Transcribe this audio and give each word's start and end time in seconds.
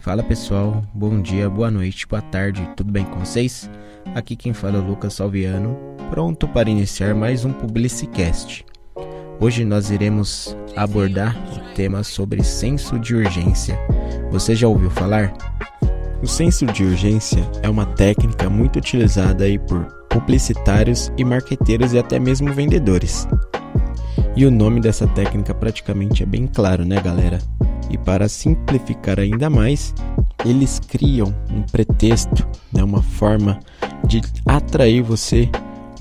Fala 0.00 0.22
pessoal, 0.22 0.82
bom 0.92 1.20
dia, 1.22 1.48
boa 1.48 1.70
noite, 1.70 2.06
boa 2.06 2.20
tarde, 2.20 2.68
tudo 2.76 2.90
bem 2.90 3.04
com 3.04 3.20
vocês? 3.20 3.70
Aqui 4.14 4.34
quem 4.34 4.52
fala 4.52 4.76
é 4.76 4.80
o 4.80 4.84
Lucas 4.84 5.14
Salviano, 5.14 5.78
pronto 6.10 6.48
para 6.48 6.68
iniciar 6.68 7.14
mais 7.14 7.44
um 7.44 7.52
Publicicast. 7.52 8.64
Hoje 9.38 9.64
nós 9.64 9.90
iremos 9.90 10.56
abordar 10.76 11.36
o 11.54 11.74
tema 11.74 12.02
sobre 12.02 12.42
senso 12.42 12.98
de 12.98 13.14
urgência. 13.14 13.78
Você 14.30 14.54
já 14.54 14.66
ouviu 14.66 14.90
falar? 14.90 15.32
O 16.22 16.26
senso 16.26 16.64
de 16.66 16.84
urgência 16.84 17.42
é 17.64 17.68
uma 17.68 17.84
técnica 17.84 18.48
muito 18.48 18.78
utilizada 18.78 19.42
aí 19.42 19.58
por 19.58 19.84
publicitários 20.08 21.10
e 21.18 21.24
marqueteiros 21.24 21.92
e 21.92 21.98
até 21.98 22.20
mesmo 22.20 22.52
vendedores. 22.52 23.26
E 24.36 24.46
o 24.46 24.50
nome 24.50 24.80
dessa 24.80 25.04
técnica 25.08 25.52
praticamente 25.52 26.22
é 26.22 26.26
bem 26.26 26.46
claro, 26.46 26.84
né, 26.84 27.00
galera? 27.00 27.40
E 27.90 27.98
para 27.98 28.28
simplificar 28.28 29.18
ainda 29.18 29.50
mais, 29.50 29.92
eles 30.44 30.78
criam 30.78 31.34
um 31.50 31.62
pretexto, 31.62 32.46
né, 32.72 32.84
uma 32.84 33.02
forma 33.02 33.58
de 34.06 34.20
atrair 34.46 35.02
você 35.02 35.50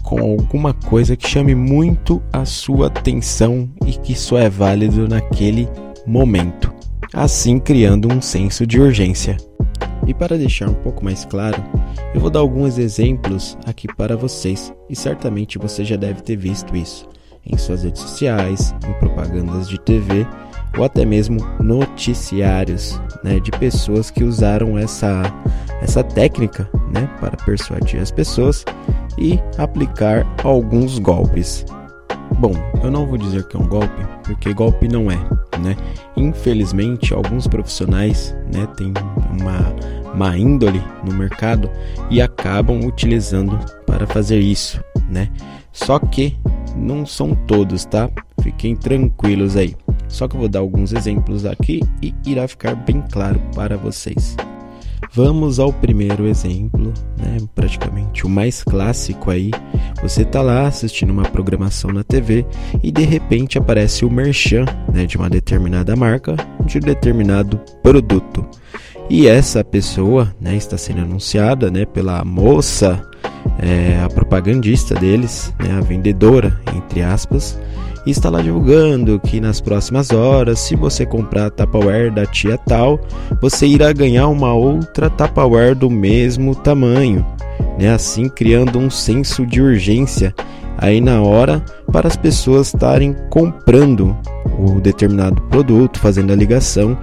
com 0.03 0.19
alguma 0.19 0.71
coisa 0.71 1.15
que 1.15 1.27
chame 1.27 1.55
muito 1.55 2.21
a 2.31 2.45
sua 2.45 2.87
atenção 2.87 3.67
e 3.87 3.93
que 3.93 4.13
só 4.13 4.37
é 4.37 4.49
válido 4.49 5.07
naquele 5.07 5.67
momento, 6.05 6.71
assim 7.11 7.57
criando 7.57 8.07
um 8.07 8.21
senso 8.21 8.67
de 8.67 8.79
urgência. 8.79 9.35
E 10.11 10.13
para 10.13 10.37
deixar 10.37 10.67
um 10.67 10.73
pouco 10.73 11.05
mais 11.05 11.23
claro, 11.23 11.63
eu 12.13 12.19
vou 12.19 12.29
dar 12.29 12.41
alguns 12.41 12.77
exemplos 12.77 13.57
aqui 13.65 13.87
para 13.95 14.17
vocês 14.17 14.73
e 14.89 14.95
certamente 14.95 15.57
você 15.57 15.85
já 15.85 15.95
deve 15.95 16.21
ter 16.21 16.35
visto 16.35 16.75
isso 16.75 17.07
em 17.45 17.57
suas 17.57 17.83
redes 17.83 18.01
sociais, 18.01 18.75
em 18.85 18.91
propagandas 18.99 19.69
de 19.69 19.79
TV 19.79 20.27
ou 20.77 20.83
até 20.83 21.05
mesmo 21.05 21.37
noticiários 21.61 22.99
né, 23.23 23.39
de 23.39 23.51
pessoas 23.51 24.11
que 24.11 24.25
usaram 24.25 24.77
essa, 24.77 25.21
essa 25.81 26.03
técnica 26.03 26.69
né, 26.93 27.09
para 27.21 27.37
persuadir 27.45 28.01
as 28.01 28.11
pessoas 28.11 28.65
e 29.17 29.39
aplicar 29.57 30.27
alguns 30.43 30.99
golpes. 30.99 31.63
Bom, 32.37 32.51
eu 32.83 32.91
não 32.91 33.05
vou 33.05 33.17
dizer 33.17 33.47
que 33.47 33.55
é 33.55 33.59
um 33.61 33.67
golpe, 33.67 34.05
porque 34.23 34.53
golpe 34.53 34.89
não 34.89 35.09
é, 35.09 35.17
né? 35.59 35.77
Infelizmente, 36.17 37.13
alguns 37.13 37.47
profissionais, 37.47 38.35
né, 38.53 38.67
têm 38.75 38.93
uma 39.39 40.00
má 40.15 40.37
índole 40.37 40.81
no 41.03 41.13
mercado 41.13 41.69
e 42.09 42.21
acabam 42.21 42.85
utilizando 42.85 43.57
para 43.85 44.07
fazer 44.07 44.39
isso, 44.39 44.83
né? 45.09 45.29
Só 45.71 45.99
que 45.99 46.37
não 46.75 47.05
são 47.05 47.35
todos, 47.35 47.85
tá? 47.85 48.09
Fiquem 48.41 48.75
tranquilos 48.75 49.55
aí. 49.55 49.75
Só 50.07 50.27
que 50.27 50.35
eu 50.35 50.39
vou 50.41 50.49
dar 50.49 50.59
alguns 50.59 50.91
exemplos 50.91 51.45
aqui 51.45 51.81
e 52.01 52.13
irá 52.25 52.47
ficar 52.47 52.75
bem 52.75 53.01
claro 53.09 53.41
para 53.55 53.77
vocês. 53.77 54.35
Vamos 55.13 55.59
ao 55.59 55.73
primeiro 55.73 56.25
exemplo, 56.25 56.93
né? 57.17 57.37
praticamente 57.53 58.25
o 58.25 58.29
mais 58.29 58.63
clássico 58.63 59.29
aí. 59.29 59.51
Você 60.01 60.23
tá 60.23 60.41
lá 60.41 60.67
assistindo 60.67 61.09
uma 61.09 61.23
programação 61.23 61.91
na 61.91 62.03
TV 62.03 62.45
e 62.81 62.91
de 62.91 63.03
repente 63.03 63.57
aparece 63.57 64.05
o 64.05 64.09
merchan 64.09 64.65
né, 64.93 65.05
de 65.05 65.17
uma 65.17 65.29
determinada 65.29 65.95
marca, 65.95 66.35
de 66.65 66.77
um 66.77 66.81
determinado 66.81 67.57
produto. 67.83 68.45
E 69.13 69.27
essa 69.27 69.61
pessoa 69.61 70.33
né, 70.39 70.55
está 70.55 70.77
sendo 70.77 71.01
anunciada 71.01 71.69
né, 71.69 71.83
pela 71.83 72.23
moça, 72.23 73.05
é, 73.59 73.99
a 74.01 74.07
propagandista 74.07 74.95
deles, 74.95 75.53
né, 75.59 75.77
a 75.77 75.81
vendedora, 75.81 76.57
entre 76.73 77.01
aspas, 77.01 77.59
e 78.05 78.11
está 78.11 78.29
lá 78.29 78.41
divulgando 78.41 79.19
que 79.19 79.41
nas 79.41 79.59
próximas 79.59 80.11
horas, 80.11 80.59
se 80.59 80.77
você 80.77 81.05
comprar 81.05 81.47
a 81.47 81.49
Tupperware 81.49 82.09
da 82.09 82.25
tia 82.25 82.57
tal, 82.57 83.01
você 83.41 83.67
irá 83.67 83.91
ganhar 83.91 84.29
uma 84.29 84.53
outra 84.53 85.09
Tupperware 85.09 85.75
do 85.75 85.89
mesmo 85.89 86.55
tamanho, 86.55 87.25
né? 87.77 87.93
assim 87.93 88.29
criando 88.29 88.79
um 88.79 88.89
senso 88.89 89.45
de 89.45 89.61
urgência 89.61 90.33
aí 90.77 91.01
na 91.01 91.21
hora 91.21 91.61
para 91.91 92.07
as 92.07 92.15
pessoas 92.15 92.67
estarem 92.67 93.13
comprando 93.29 94.15
o 94.57 94.79
determinado 94.79 95.41
produto, 95.43 95.99
fazendo 95.99 96.31
a 96.31 96.35
ligação, 96.35 96.97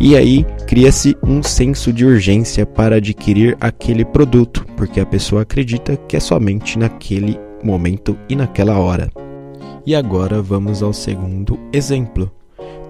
e 0.00 0.16
aí 0.16 0.46
cria-se 0.66 1.14
um 1.22 1.42
senso 1.42 1.92
de 1.92 2.06
urgência 2.06 2.64
para 2.64 2.96
adquirir 2.96 3.56
aquele 3.60 4.02
produto, 4.02 4.64
porque 4.74 4.98
a 4.98 5.04
pessoa 5.04 5.42
acredita 5.42 5.94
que 6.08 6.16
é 6.16 6.20
somente 6.20 6.78
naquele 6.78 7.38
momento 7.62 8.16
e 8.26 8.34
naquela 8.34 8.78
hora. 8.78 9.10
E 9.84 9.94
agora 9.94 10.40
vamos 10.40 10.82
ao 10.82 10.94
segundo 10.94 11.60
exemplo. 11.70 12.32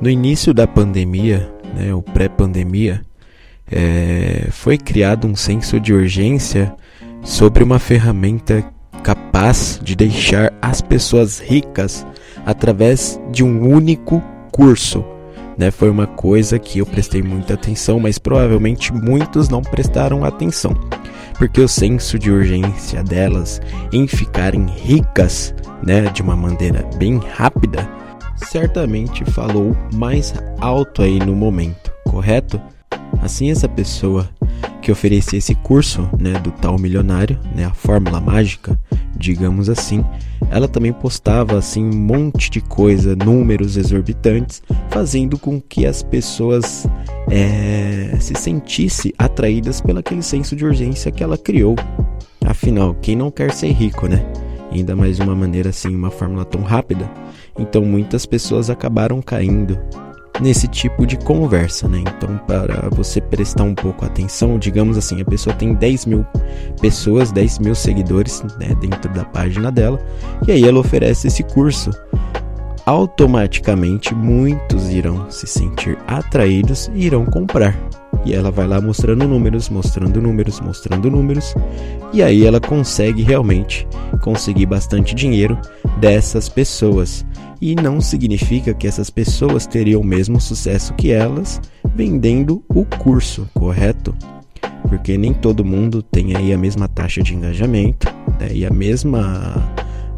No 0.01 0.09
início 0.09 0.55
da 0.55 0.69
pandemia, 0.69 1.53
né, 1.75 1.93
ou 1.93 2.01
pré-pandemia, 2.01 3.03
é, 3.71 4.47
foi 4.51 4.79
criado 4.79 5.27
um 5.27 5.35
senso 5.35 5.81
de 5.81 5.93
urgência 5.93 6.73
sobre 7.23 7.65
uma 7.65 7.79
ferramenta 7.79 8.65
capaz 9.03 9.81
de 9.83 9.97
deixar 9.97 10.53
as 10.63 10.81
pessoas 10.81 11.41
ricas 11.41 12.07
através 12.47 13.21
de 13.33 13.43
um 13.43 13.69
único 13.69 14.23
curso. 14.53 15.05
Né? 15.61 15.71
Foi 15.71 15.91
uma 15.91 16.07
coisa 16.07 16.59
que 16.59 16.79
eu 16.79 16.87
prestei 16.87 17.23
muita 17.23 17.53
atenção, 17.53 18.01
mas 18.01 18.17
provavelmente 18.17 18.95
muitos 18.95 19.51
não 19.51 19.61
prestaram 19.61 20.25
atenção, 20.25 20.75
porque 21.37 21.61
o 21.61 21.69
senso 21.69 22.19
de 22.19 22.31
urgência 22.31 23.05
delas 23.05 23.61
em 23.93 24.09
ficarem 24.09 24.65
ricas 24.65 25.55
né, 25.83 26.01
de 26.15 26.23
uma 26.23 26.35
maneira 26.35 26.89
bem 26.97 27.21
rápida, 27.35 27.87
certamente 28.37 29.23
falou 29.33 29.77
mais 29.93 30.33
alto 30.59 31.03
aí 31.03 31.19
no 31.19 31.37
momento, 31.37 31.93
correto? 32.07 32.59
Assim 33.21 33.51
essa 33.51 33.69
pessoa 33.69 34.27
que 34.81 34.91
oferecia 34.91 35.39
esse 35.39 35.55
curso, 35.55 36.09
né, 36.19 36.33
do 36.39 36.51
tal 36.53 36.79
milionário, 36.79 37.39
né, 37.55 37.67
a 37.67 37.75
fórmula 37.75 38.19
mágica, 38.19 38.81
digamos 39.15 39.69
assim, 39.69 40.03
ela 40.51 40.69
também 40.69 40.93
postava 40.93 41.57
assim 41.57 41.85
um 41.85 41.97
monte 41.97 42.51
de 42.51 42.61
coisa, 42.61 43.17
números 43.17 43.77
exorbitantes, 43.77 44.63
fazendo 44.91 45.39
com 45.39 45.61
que 45.61 45.87
as 45.87 46.03
pessoas 46.03 46.87
é, 47.31 48.17
se 48.21 48.35
sentissem 48.35 49.13
atraídas 49.17 49.81
pelo 49.81 50.01
aquele 50.01 50.23
senso 50.23 50.57
de 50.57 50.65
urgência 50.65 51.11
que 51.11 51.23
ela 51.23 51.39
criou. 51.39 51.77
Afinal, 52.45 52.95
quem 53.01 53.15
não 53.15 53.31
quer 53.31 53.53
ser 53.53 53.71
rico, 53.71 54.09
né? 54.09 54.25
ainda 54.71 54.95
mais 54.95 55.17
de 55.17 55.23
uma 55.23 55.35
maneira 55.35 55.71
assim, 55.71 55.95
uma 55.95 56.11
fórmula 56.11 56.45
tão 56.45 56.63
rápida. 56.63 57.11
Então 57.59 57.83
muitas 57.83 58.25
pessoas 58.25 58.71
acabaram 58.71 59.21
caindo 59.21 59.79
nesse 60.41 60.67
tipo 60.67 61.07
de 61.07 61.17
conversa, 61.19 61.89
né? 61.89 61.99
Então, 62.01 62.39
para 62.47 62.89
você 62.91 63.21
prestar 63.21 63.65
um 63.65 63.75
pouco 63.75 64.05
atenção, 64.05 64.59
digamos 64.59 64.97
assim, 64.97 65.21
a 65.21 65.25
pessoa 65.25 65.55
tem 65.55 65.75
10 65.75 66.07
mil 66.07 66.27
pessoas, 66.81 67.31
10 67.31 67.59
mil 67.59 67.75
seguidores 67.75 68.43
né, 68.59 68.75
dentro 68.81 69.13
da 69.13 69.25
página 69.25 69.71
dela, 69.71 70.01
e 70.47 70.53
aí 70.53 70.65
ela 70.65 70.81
oferece 70.81 71.29
esse 71.29 71.43
curso. 71.43 71.91
Automaticamente, 72.87 74.15
muitos 74.15 74.89
irão 74.89 75.31
se 75.31 75.47
sentir 75.47 75.99
atraídos 76.07 76.91
e 76.95 77.07
irão 77.07 77.25
comprar. 77.25 77.77
E 78.25 78.35
ela 78.35 78.51
vai 78.51 78.67
lá 78.67 78.81
mostrando 78.81 79.27
números, 79.27 79.69
mostrando 79.69 80.21
números, 80.21 80.61
mostrando 80.61 81.11
números. 81.11 81.55
E 82.13 82.23
aí 82.23 82.45
ela 82.45 82.61
consegue 82.61 83.23
realmente 83.23 83.87
conseguir 84.21 84.67
bastante 84.67 85.15
dinheiro 85.15 85.59
dessas 85.99 86.49
pessoas. 86.49 87.25
E 87.61 87.75
não 87.75 88.01
significa 88.01 88.75
que 88.75 88.87
essas 88.87 89.11
pessoas 89.11 89.67
teriam 89.67 90.01
o 90.01 90.05
mesmo 90.05 90.41
sucesso 90.41 90.95
que 90.95 91.11
elas 91.11 91.61
vendendo 91.95 92.63
o 92.69 92.85
curso, 92.85 93.49
correto? 93.55 94.15
Porque 94.89 95.17
nem 95.17 95.33
todo 95.33 95.65
mundo 95.65 96.03
tem 96.03 96.37
aí 96.37 96.53
a 96.53 96.59
mesma 96.59 96.89
taxa 96.89 97.23
de 97.23 97.35
engajamento 97.35 98.09
né? 98.41 98.49
e 98.53 98.67
a 98.67 98.71
mesma 98.71 99.55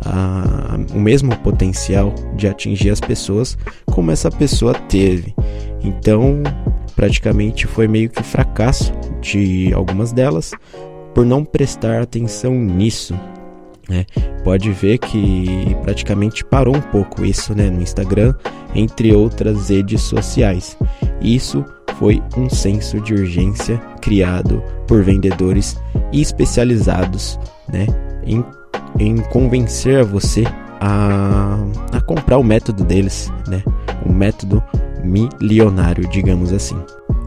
a, 0.05 0.79
o 0.95 0.99
mesmo 1.01 1.37
potencial 1.39 2.15
de 2.37 2.49
atingir 2.49 2.91
as 2.91 3.01
pessoas 3.01 3.57
como 3.87 4.11
essa 4.11 4.31
pessoa 4.31 4.75
teve. 4.75 5.35
Então, 5.83 6.43
praticamente 6.95 7.67
foi 7.67 7.89
meio 7.89 8.09
que 8.11 8.23
fracasso 8.23 8.93
de 9.21 9.73
algumas 9.73 10.13
delas 10.13 10.53
por 11.15 11.25
não 11.25 11.45
prestar 11.45 12.03
atenção 12.03 12.55
nisso. 12.55 13.15
Né? 13.89 14.07
Pode 14.45 14.71
ver 14.71 14.99
que 14.99 15.77
praticamente 15.83 16.45
parou 16.45 16.77
um 16.77 16.81
pouco 16.81 17.25
isso 17.25 17.55
né, 17.55 17.69
no 17.69 17.83
Instagram, 17.83 18.35
entre 18.75 19.13
outras 19.13 19.69
redes 19.69 20.03
sociais. 20.03 20.77
Isso 21.21 21.65
foi 21.99 22.23
um 22.37 22.49
senso 22.49 23.01
de 23.01 23.13
urgência 23.15 23.79
criado 24.01 24.63
por 24.87 25.03
vendedores 25.03 25.77
especializados 26.13 27.39
né, 27.73 27.87
em, 28.25 28.45
em 28.99 29.17
convencer 29.25 30.05
você 30.05 30.45
a, 30.81 31.59
a 31.93 32.01
comprar 32.01 32.39
o 32.39 32.43
método 32.43 32.83
deles, 32.83 33.31
né, 33.47 33.63
o 34.05 34.13
método 34.13 34.63
milionário, 35.03 36.09
digamos 36.09 36.53
assim. 36.53 36.77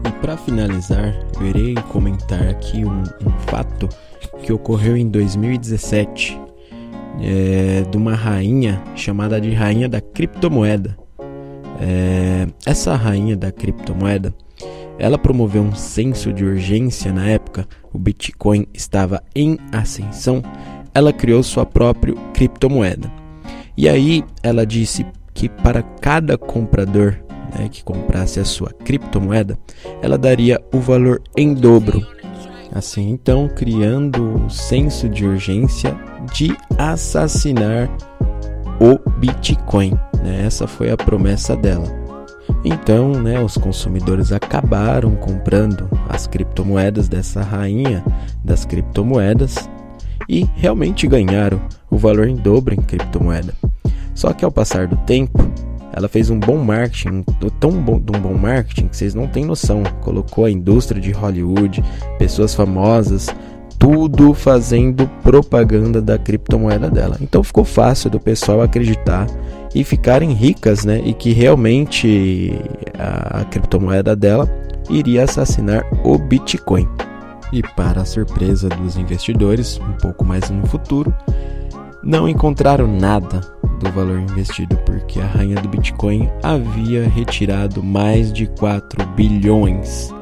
E 0.06 0.10
para 0.20 0.36
finalizar, 0.36 1.14
eu 1.40 1.46
irei 1.46 1.74
comentar 1.90 2.42
aqui 2.48 2.84
um, 2.84 3.02
um, 3.02 3.30
fato 3.46 3.88
que 4.42 4.52
ocorreu 4.52 4.96
em 4.96 5.08
2017 5.08 6.40
é, 7.20 7.82
de 7.88 7.96
uma 7.96 8.14
rainha 8.14 8.82
chamada 8.94 9.40
de 9.40 9.52
Rainha 9.52 9.88
da 9.88 10.00
Criptomoeda. 10.00 10.96
É, 11.80 12.46
essa 12.64 12.94
rainha 12.94 13.36
da 13.36 13.52
criptomoeda 13.52 14.34
ela 14.98 15.18
promoveu 15.18 15.62
um 15.62 15.74
senso 15.74 16.32
de 16.32 16.44
urgência 16.44 17.12
na 17.12 17.26
época, 17.26 17.68
o 17.92 17.98
Bitcoin 17.98 18.66
estava 18.72 19.22
em 19.34 19.58
ascensão, 19.70 20.42
ela 20.94 21.12
criou 21.12 21.42
sua 21.42 21.66
própria 21.66 22.14
criptomoeda. 22.32 23.10
E 23.76 23.88
aí 23.88 24.24
ela 24.42 24.64
disse 24.64 25.04
que 25.34 25.48
para 25.48 25.82
cada 25.82 26.38
comprador 26.38 27.18
né, 27.56 27.68
que 27.68 27.82
comprasse 27.82 28.40
a 28.40 28.44
sua 28.44 28.70
criptomoeda, 28.70 29.58
ela 30.02 30.18
daria 30.18 30.60
o 30.72 30.78
valor 30.78 31.22
em 31.36 31.54
dobro. 31.54 32.06
Assim, 32.72 33.10
então, 33.10 33.48
criando 33.48 34.44
o 34.44 34.50
senso 34.50 35.08
de 35.08 35.24
urgência 35.24 35.96
de 36.32 36.56
assassinar 36.76 37.88
o 38.80 39.10
Bitcoin. 39.18 39.98
Né? 40.22 40.44
Essa 40.44 40.66
foi 40.66 40.90
a 40.90 40.96
promessa 40.96 41.56
dela. 41.56 41.86
Então, 42.64 43.12
né, 43.12 43.40
os 43.40 43.56
consumidores 43.56 44.32
acabaram 44.32 45.14
comprando 45.16 45.88
as 46.08 46.26
criptomoedas 46.26 47.08
dessa 47.08 47.42
rainha 47.42 48.04
das 48.44 48.64
criptomoedas 48.64 49.68
e 50.28 50.46
realmente 50.56 51.06
ganharam 51.06 51.60
o 51.90 51.96
valor 51.96 52.28
em 52.28 52.36
dobro 52.36 52.74
em 52.74 52.82
criptomoeda. 52.82 53.54
Só 54.14 54.32
que 54.32 54.44
ao 54.44 54.50
passar 54.50 54.86
do 54.86 54.96
tempo, 54.98 55.38
ela 55.96 56.08
fez 56.08 56.28
um 56.28 56.38
bom 56.38 56.58
marketing, 56.58 57.24
tão 57.58 57.72
bom, 57.72 57.94
um 57.94 58.20
bom 58.20 58.34
marketing 58.34 58.88
que 58.88 58.96
vocês 58.98 59.14
não 59.14 59.26
têm 59.26 59.46
noção. 59.46 59.82
Colocou 60.02 60.44
a 60.44 60.50
indústria 60.50 61.00
de 61.00 61.10
Hollywood, 61.10 61.82
pessoas 62.18 62.54
famosas, 62.54 63.34
tudo 63.78 64.34
fazendo 64.34 65.08
propaganda 65.22 66.02
da 66.02 66.18
criptomoeda 66.18 66.90
dela. 66.90 67.16
Então 67.22 67.42
ficou 67.42 67.64
fácil 67.64 68.10
do 68.10 68.20
pessoal 68.20 68.60
acreditar 68.60 69.26
e 69.74 69.82
ficarem 69.82 70.32
ricas, 70.34 70.84
né? 70.84 71.00
E 71.02 71.14
que 71.14 71.32
realmente 71.32 72.52
a, 72.98 73.40
a 73.40 73.44
criptomoeda 73.46 74.14
dela 74.14 74.46
iria 74.90 75.24
assassinar 75.24 75.82
o 76.04 76.18
Bitcoin. 76.18 76.86
E 77.50 77.62
para 77.74 78.02
a 78.02 78.04
surpresa 78.04 78.68
dos 78.68 78.98
investidores, 78.98 79.80
um 79.80 79.92
pouco 79.94 80.26
mais 80.26 80.50
no 80.50 80.66
futuro, 80.66 81.14
não 82.02 82.28
encontraram 82.28 82.86
nada 82.86 83.40
do 83.78 83.90
valor 83.92 84.18
investido, 84.18 84.76
porque 84.78 85.20
a 85.20 85.26
rainha 85.26 85.56
do 85.56 85.68
Bitcoin 85.68 86.28
havia 86.42 87.08
retirado 87.08 87.82
mais 87.82 88.32
de 88.32 88.46
4 88.46 89.06
bilhões 89.08 90.12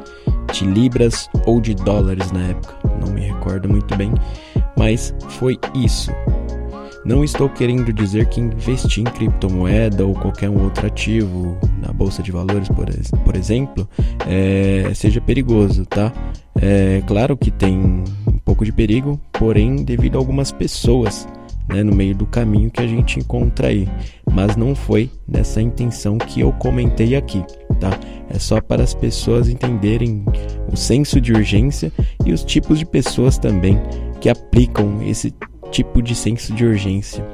de 0.52 0.64
libras 0.64 1.28
ou 1.46 1.60
de 1.60 1.74
dólares 1.74 2.30
na 2.30 2.48
época, 2.48 2.76
não 3.00 3.12
me 3.12 3.20
recordo 3.22 3.68
muito 3.68 3.96
bem, 3.96 4.12
mas 4.76 5.14
foi 5.30 5.58
isso. 5.74 6.10
Não 7.04 7.22
estou 7.22 7.50
querendo 7.50 7.92
dizer 7.92 8.26
que 8.26 8.40
investir 8.40 9.02
em 9.02 9.04
criptomoeda 9.04 10.06
ou 10.06 10.14
qualquer 10.14 10.48
outro 10.48 10.86
ativo 10.86 11.58
na 11.82 11.92
bolsa 11.92 12.22
de 12.22 12.32
valores, 12.32 12.68
por, 12.68 12.86
por 13.24 13.36
exemplo, 13.36 13.86
é, 14.26 14.90
seja 14.94 15.20
perigoso, 15.20 15.84
tá? 15.84 16.10
É 16.56 17.02
claro 17.06 17.36
que 17.36 17.50
tem 17.50 17.76
um 18.26 18.38
pouco 18.42 18.64
de 18.64 18.72
perigo, 18.72 19.20
porém, 19.32 19.84
devido 19.84 20.16
a 20.16 20.18
algumas 20.18 20.50
pessoas 20.50 21.28
né, 21.68 21.82
no 21.82 21.94
meio 21.94 22.14
do 22.14 22.26
caminho 22.26 22.70
que 22.70 22.80
a 22.80 22.86
gente 22.86 23.18
encontra 23.18 23.68
aí. 23.68 23.88
Mas 24.30 24.56
não 24.56 24.74
foi 24.74 25.10
nessa 25.26 25.60
intenção 25.60 26.18
que 26.18 26.40
eu 26.40 26.52
comentei 26.52 27.16
aqui, 27.16 27.42
tá? 27.80 27.90
É 28.28 28.38
só 28.38 28.60
para 28.60 28.82
as 28.82 28.94
pessoas 28.94 29.48
entenderem 29.48 30.24
o 30.72 30.76
senso 30.76 31.20
de 31.20 31.32
urgência 31.32 31.92
e 32.24 32.32
os 32.32 32.44
tipos 32.44 32.78
de 32.78 32.86
pessoas 32.86 33.38
também 33.38 33.80
que 34.20 34.28
aplicam 34.28 35.02
esse 35.02 35.34
tipo 35.70 36.02
de 36.02 36.14
senso 36.14 36.52
de 36.54 36.64
urgência, 36.64 37.24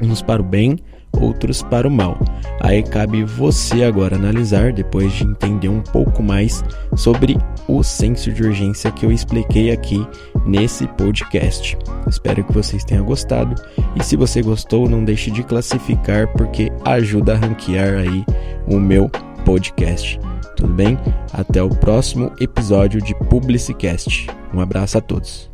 uns 0.00 0.22
para 0.22 0.40
o 0.40 0.44
bem, 0.44 0.78
outros 1.12 1.62
para 1.62 1.86
o 1.86 1.90
mal. 1.90 2.18
Aí 2.60 2.82
cabe 2.82 3.24
você 3.24 3.84
agora 3.84 4.16
analisar, 4.16 4.72
depois 4.72 5.12
de 5.12 5.24
entender 5.24 5.68
um 5.68 5.80
pouco 5.80 6.22
mais 6.22 6.64
sobre 6.96 7.36
o 7.68 7.82
senso 7.82 8.32
de 8.32 8.42
urgência 8.42 8.90
que 8.90 9.04
eu 9.04 9.12
expliquei 9.12 9.70
aqui 9.70 10.04
nesse 10.46 10.86
podcast. 10.88 11.76
Espero 12.08 12.44
que 12.44 12.52
vocês 12.52 12.84
tenham 12.84 13.04
gostado 13.04 13.60
e 13.96 14.02
se 14.02 14.16
você 14.16 14.42
gostou, 14.42 14.88
não 14.88 15.04
deixe 15.04 15.30
de 15.30 15.42
classificar 15.42 16.28
porque 16.32 16.70
ajuda 16.84 17.34
a 17.34 17.36
ranquear 17.36 17.98
aí 17.98 18.24
o 18.66 18.78
meu 18.78 19.10
podcast. 19.44 20.18
Tudo 20.56 20.74
bem? 20.74 20.98
Até 21.32 21.62
o 21.62 21.68
próximo 21.68 22.32
episódio 22.40 23.00
de 23.00 23.14
Publicicast. 23.28 24.28
Um 24.54 24.60
abraço 24.60 24.98
a 24.98 25.00
todos. 25.00 25.51